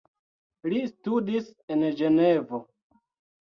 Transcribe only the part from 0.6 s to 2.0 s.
Li studis en